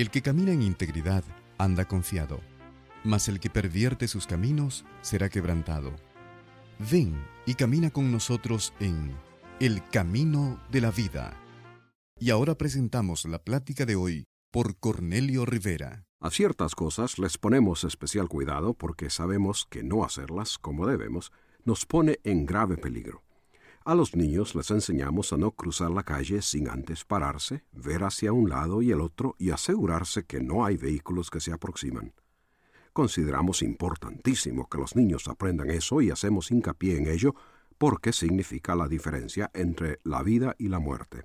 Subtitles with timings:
[0.00, 1.22] El que camina en integridad
[1.58, 2.40] anda confiado,
[3.04, 5.94] mas el que pervierte sus caminos será quebrantado.
[6.90, 9.14] Ven y camina con nosotros en
[9.60, 11.38] El Camino de la Vida.
[12.18, 16.06] Y ahora presentamos la plática de hoy por Cornelio Rivera.
[16.18, 21.30] A ciertas cosas les ponemos especial cuidado porque sabemos que no hacerlas como debemos
[21.66, 23.22] nos pone en grave peligro.
[23.84, 28.32] A los niños les enseñamos a no cruzar la calle sin antes pararse, ver hacia
[28.32, 32.12] un lado y el otro y asegurarse que no hay vehículos que se aproximan.
[32.92, 37.34] Consideramos importantísimo que los niños aprendan eso y hacemos hincapié en ello
[37.78, 41.24] porque significa la diferencia entre la vida y la muerte.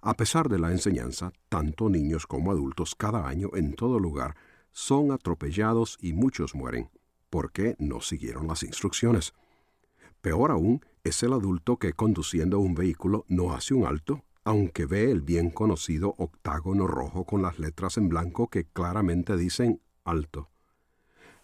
[0.00, 4.34] A pesar de la enseñanza, tanto niños como adultos cada año en todo lugar
[4.72, 6.90] son atropellados y muchos mueren
[7.30, 9.34] porque no siguieron las instrucciones.
[10.24, 15.10] Peor aún es el adulto que conduciendo un vehículo no hace un alto, aunque ve
[15.10, 20.48] el bien conocido octágono rojo con las letras en blanco que claramente dicen alto.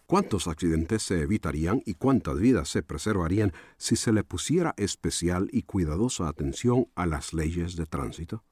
[0.07, 5.61] ¿Cuántos accidentes se evitarían y cuántas vidas se preservarían si se le pusiera especial y
[5.61, 8.43] cuidadosa atención a las leyes de tránsito?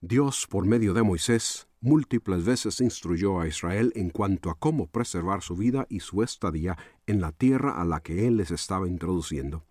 [0.00, 5.40] Dios, por medio de Moisés, múltiples veces instruyó a Israel en cuanto a cómo preservar
[5.40, 9.64] su vida y su estadía en la tierra a la que Él les estaba introduciendo.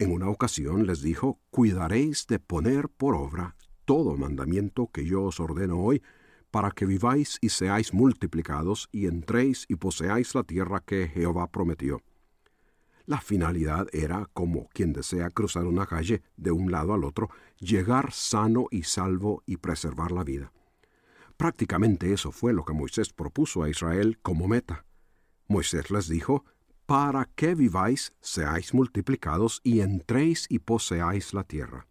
[0.00, 3.54] En una ocasión les dijo, Cuidaréis de poner por obra
[3.84, 6.02] todo mandamiento que yo os ordeno hoy,
[6.50, 12.02] para que viváis y seáis multiplicados y entréis y poseáis la tierra que Jehová prometió.
[13.06, 17.28] La finalidad era, como quien desea cruzar una calle de un lado al otro,
[17.60, 20.52] llegar sano y salvo y preservar la vida.
[21.36, 24.84] Prácticamente eso fue lo que Moisés propuso a Israel como meta.
[25.48, 26.44] Moisés les dijo,
[26.86, 31.86] para que viváis, seáis multiplicados y entréis y poseáis la tierra.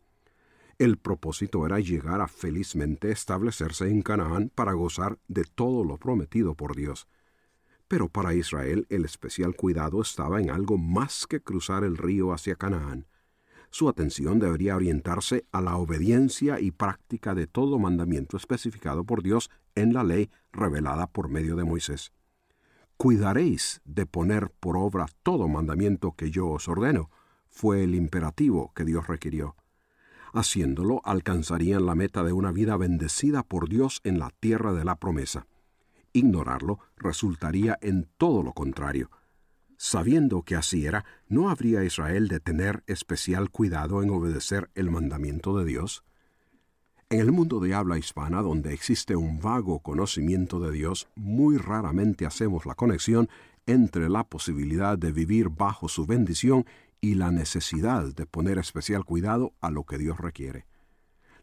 [0.78, 6.56] El propósito era llegar a felizmente establecerse en Canaán para gozar de todo lo prometido
[6.56, 7.08] por Dios.
[7.88, 12.56] Pero para Israel el especial cuidado estaba en algo más que cruzar el río hacia
[12.56, 13.08] Canaán.
[13.74, 19.50] Su atención debería orientarse a la obediencia y práctica de todo mandamiento especificado por Dios
[19.74, 22.12] en la ley revelada por medio de Moisés.
[22.98, 27.10] Cuidaréis de poner por obra todo mandamiento que yo os ordeno,
[27.50, 29.56] fue el imperativo que Dios requirió.
[30.34, 34.98] Haciéndolo, alcanzarían la meta de una vida bendecida por Dios en la tierra de la
[34.98, 35.48] promesa.
[36.12, 39.10] Ignorarlo resultaría en todo lo contrario,
[39.86, 45.58] Sabiendo que así era, ¿no habría Israel de tener especial cuidado en obedecer el mandamiento
[45.58, 46.06] de Dios?
[47.10, 52.26] En el mundo de habla hispana, donde existe un vago conocimiento de Dios, muy raramente
[52.26, 53.28] hacemos la conexión
[53.66, 56.66] entre la posibilidad de vivir bajo su bendición
[57.02, 60.66] y la necesidad de poner especial cuidado a lo que Dios requiere.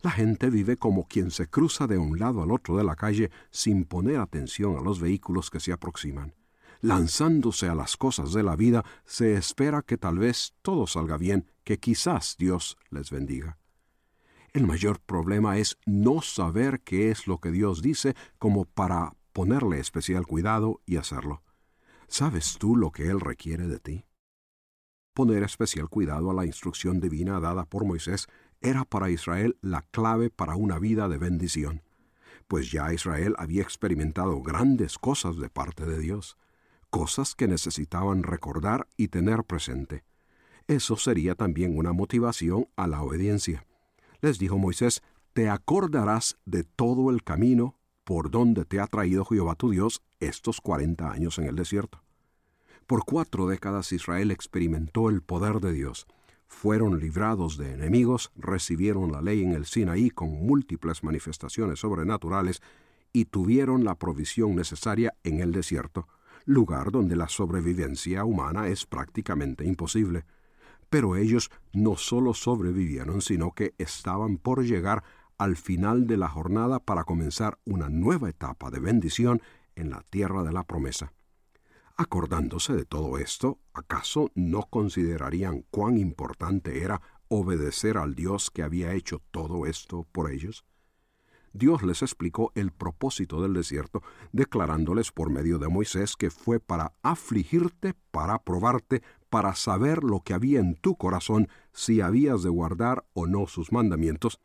[0.01, 3.31] La gente vive como quien se cruza de un lado al otro de la calle
[3.51, 6.33] sin poner atención a los vehículos que se aproximan
[6.81, 11.51] lanzándose a las cosas de la vida, se espera que tal vez todo salga bien,
[11.65, 13.59] que quizás Dios les bendiga.
[14.53, 19.79] El mayor problema es no saber qué es lo que Dios dice como para ponerle
[19.79, 21.43] especial cuidado y hacerlo.
[22.09, 24.07] ¿Sabes tú lo que Él requiere de ti?
[25.15, 28.27] Poner especial cuidado a la instrucción divina dada por Moisés
[28.61, 31.83] era para Israel la clave para una vida de bendición,
[32.49, 36.37] pues ya Israel había experimentado grandes cosas de parte de Dios
[36.91, 40.05] cosas que necesitaban recordar y tener presente.
[40.67, 43.67] Eso sería también una motivación a la obediencia.
[44.21, 45.03] Les dijo Moisés,
[45.33, 50.61] te acordarás de todo el camino por donde te ha traído Jehová tu Dios estos
[50.61, 52.03] cuarenta años en el desierto.
[52.87, 56.07] Por cuatro décadas Israel experimentó el poder de Dios.
[56.49, 62.61] Fueron librados de enemigos, recibieron la ley en el Sinaí con múltiples manifestaciones sobrenaturales
[63.13, 66.09] y tuvieron la provisión necesaria en el desierto
[66.45, 70.25] lugar donde la sobrevivencia humana es prácticamente imposible.
[70.89, 75.05] Pero ellos no solo sobrevivieron, sino que estaban por llegar
[75.39, 79.41] al final de la jornada para comenzar una nueva etapa de bendición
[79.75, 81.13] en la tierra de la promesa.
[81.97, 88.93] Acordándose de todo esto, ¿acaso no considerarían cuán importante era obedecer al Dios que había
[88.95, 90.65] hecho todo esto por ellos?
[91.53, 94.03] Dios les explicó el propósito del desierto,
[94.33, 100.35] declarándoles por medio de Moisés que fue para afligirte, para probarte, para saber lo que
[100.35, 104.41] había en tu corazón, si habías de guardar o no sus mandamientos.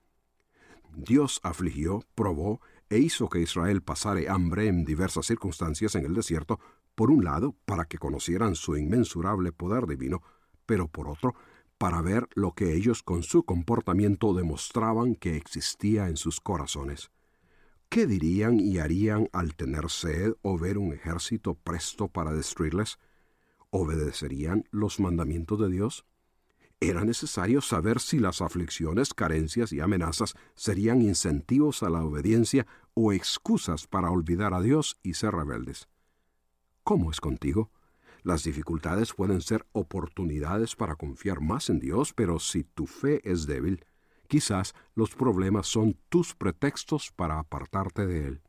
[0.96, 6.60] Dios afligió, probó e hizo que Israel pasare hambre en diversas circunstancias en el desierto,
[6.96, 10.22] por un lado, para que conocieran su inmensurable poder divino,
[10.66, 11.36] pero por otro,
[11.78, 17.12] para ver lo que ellos con su comportamiento demostraban que existía en sus corazones.
[17.90, 22.98] ¿Qué dirían y harían al tener sed o ver un ejército presto para destruirles?
[23.70, 26.06] ¿Obedecerían los mandamientos de Dios?
[26.80, 33.14] Era necesario saber si las aflicciones, carencias y amenazas serían incentivos a la obediencia o
[33.14, 35.88] excusas para olvidar a Dios y ser rebeldes.
[36.84, 37.72] ¿Cómo es contigo?
[38.26, 43.46] Las dificultades pueden ser oportunidades para confiar más en Dios, pero si tu fe es
[43.46, 43.86] débil,
[44.28, 48.42] quizás los problemas son tus pretextos para apartarte de Él.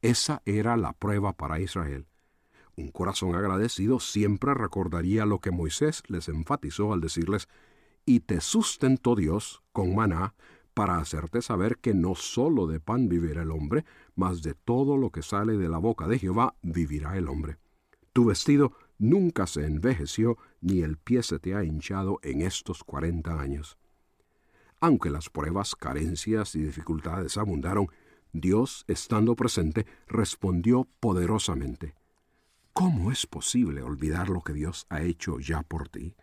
[0.00, 2.06] Esa era la prueba para Israel.
[2.76, 7.48] Un corazón agradecido siempre recordaría lo que Moisés les enfatizó al decirles,
[8.06, 10.34] y te sustentó Dios con maná
[10.72, 13.84] para hacerte saber que no sólo de pan vivirá el hombre,
[14.14, 17.56] mas de todo lo que sale de la boca de Jehová vivirá el hombre.
[18.12, 23.40] Tu vestido nunca se envejeció, ni el pie se te ha hinchado en estos cuarenta
[23.40, 23.76] años.
[24.78, 27.88] Aunque las pruebas, carencias y dificultades abundaron,
[28.32, 31.94] Dios, estando presente, respondió poderosamente.
[32.72, 36.14] ¿Cómo es posible olvidar lo que Dios ha hecho ya por ti?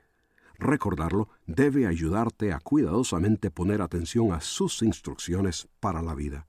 [0.58, 6.48] Recordarlo debe ayudarte a cuidadosamente poner atención a sus instrucciones para la vida.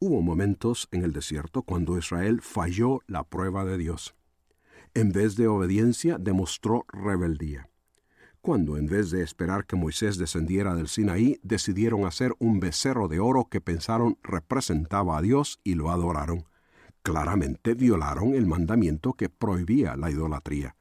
[0.00, 4.14] Hubo momentos en el desierto cuando Israel falló la prueba de Dios.
[4.94, 7.68] En vez de obediencia demostró rebeldía.
[8.40, 13.20] Cuando en vez de esperar que Moisés descendiera del Sinaí, decidieron hacer un becerro de
[13.20, 16.44] oro que pensaron representaba a Dios y lo adoraron.
[17.02, 20.76] Claramente violaron el mandamiento que prohibía la idolatría.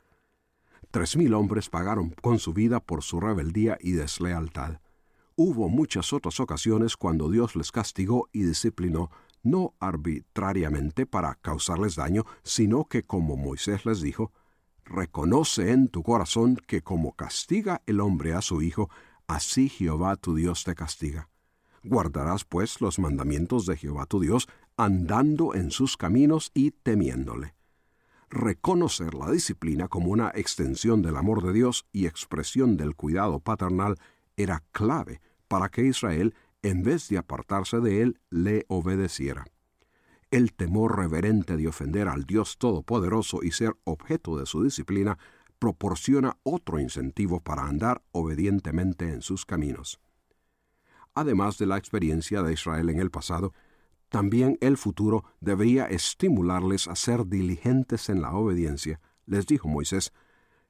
[0.91, 4.79] Tres mil hombres pagaron con su vida por su rebeldía y deslealtad.
[5.35, 9.11] Hubo muchas otras ocasiones cuando Dios les castigó y disciplinó,
[9.49, 14.31] no arbitrariamente para causarles daño, sino que como Moisés les dijo,
[14.85, 18.89] reconoce en tu corazón que como castiga el hombre a su hijo,
[19.27, 21.29] así Jehová tu Dios te castiga.
[21.83, 24.47] Guardarás pues los mandamientos de Jehová tu Dios,
[24.77, 27.57] andando en sus caminos y temiéndole
[28.29, 33.97] reconocer la disciplina como una extensión del amor de Dios y expresión del cuidado paternal
[34.35, 36.35] era clave para que Israel,
[36.69, 39.45] en vez de apartarse de él, le obedeciera.
[40.31, 45.17] El temor reverente de ofender al Dios Todopoderoso y ser objeto de su disciplina
[45.59, 50.01] proporciona otro incentivo para andar obedientemente en sus caminos.
[51.13, 53.53] Además de la experiencia de Israel en el pasado,
[54.09, 58.99] también el futuro debería estimularles a ser diligentes en la obediencia.
[59.25, 60.11] Les dijo Moisés,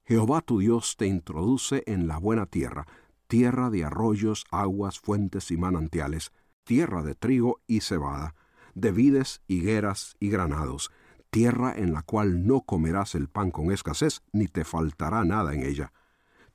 [0.05, 2.87] Jehová tu Dios te introduce en la buena tierra,
[3.27, 6.31] tierra de arroyos, aguas, fuentes y manantiales,
[6.63, 8.35] tierra de trigo y cebada,
[8.73, 10.91] de vides, higueras y granados,
[11.29, 15.63] tierra en la cual no comerás el pan con escasez, ni te faltará nada en
[15.63, 15.93] ella,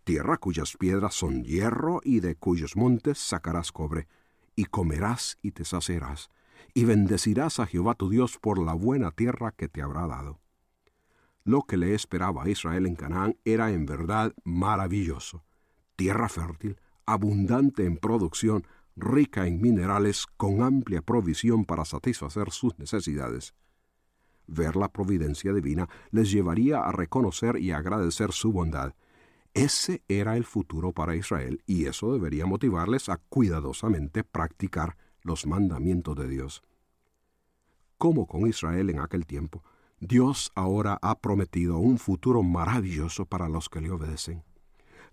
[0.04, 4.08] tierra cuyas piedras son hierro y de cuyos montes sacarás cobre,
[4.56, 6.30] y comerás y te saciarás
[6.74, 10.40] y bendecirás a Jehová tu Dios por la buena tierra que te habrá dado.
[11.44, 15.44] Lo que le esperaba a Israel en Canaán era en verdad maravilloso.
[16.02, 18.66] Tierra fértil, abundante en producción,
[18.96, 23.54] rica en minerales, con amplia provisión para satisfacer sus necesidades.
[24.48, 28.94] Ver la providencia divina les llevaría a reconocer y agradecer su bondad.
[29.54, 36.16] Ese era el futuro para Israel y eso debería motivarles a cuidadosamente practicar los mandamientos
[36.16, 36.64] de Dios.
[37.96, 39.62] Como con Israel en aquel tiempo,
[40.00, 44.42] Dios ahora ha prometido un futuro maravilloso para los que le obedecen.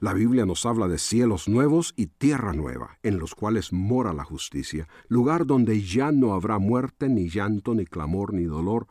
[0.02, 4.24] La Biblia nos habla de cielos nuevos y tierra nueva, en los cuales mora la
[4.24, 8.88] justicia, lugar donde ya no habrá muerte, ni llanto, ni clamor, ni dolor,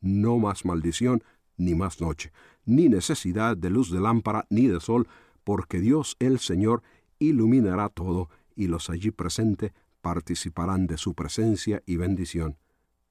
[0.00, 1.24] no más maldición,
[1.56, 2.32] ni más noche,
[2.64, 5.08] ni necesidad de luz de lámpara, ni de sol,
[5.42, 6.84] porque Dios el Señor
[7.18, 12.56] iluminará todo, y los allí presentes participarán de su presencia y bendición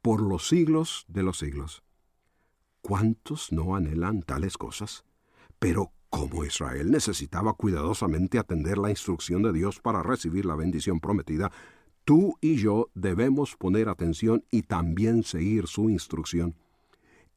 [0.01, 1.83] por los siglos de los siglos.
[2.81, 5.03] ¿Cuántos no anhelan tales cosas?
[5.59, 11.51] Pero como Israel necesitaba cuidadosamente atender la instrucción de Dios para recibir la bendición prometida,
[12.03, 16.55] tú y yo debemos poner atención y también seguir su instrucción.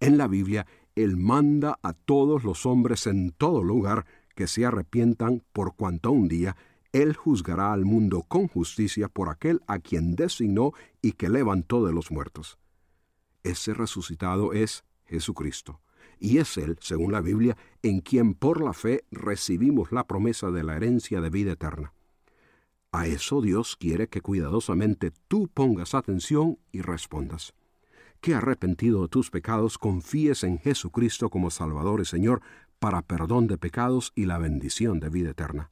[0.00, 0.66] En la Biblia,
[0.96, 6.26] Él manda a todos los hombres en todo lugar que se arrepientan por cuanto un
[6.26, 6.56] día
[6.92, 11.92] Él juzgará al mundo con justicia por aquel a quien designó y que levantó de
[11.92, 12.58] los muertos.
[13.44, 15.80] Ese resucitado es Jesucristo,
[16.18, 20.62] y es Él, según la Biblia, en quien por la fe recibimos la promesa de
[20.62, 21.92] la herencia de vida eterna.
[22.92, 27.52] A eso Dios quiere que cuidadosamente tú pongas atención y respondas.
[28.20, 32.40] Que arrepentido de tus pecados confíes en Jesucristo como Salvador y Señor
[32.78, 35.70] para perdón de pecados y la bendición de vida eterna.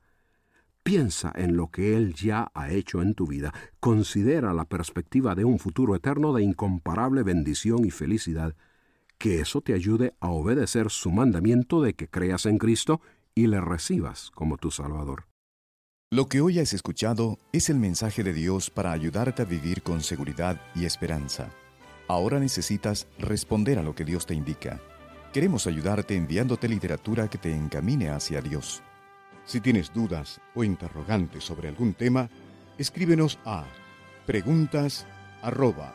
[0.82, 3.54] Piensa en lo que Él ya ha hecho en tu vida.
[3.78, 8.56] Considera la perspectiva de un futuro eterno de incomparable bendición y felicidad.
[9.18, 13.00] Que eso te ayude a obedecer su mandamiento de que creas en Cristo
[13.34, 15.26] y le recibas como tu Salvador.
[16.10, 20.02] Lo que hoy has escuchado es el mensaje de Dios para ayudarte a vivir con
[20.02, 21.48] seguridad y esperanza.
[22.06, 24.80] Ahora necesitas responder a lo que Dios te indica.
[25.32, 28.82] Queremos ayudarte enviándote literatura que te encamine hacia Dios.
[29.46, 32.28] Si tienes dudas o interrogantes sobre algún tema,
[32.76, 33.64] escríbenos a
[34.26, 35.06] preguntas
[35.40, 35.94] arroba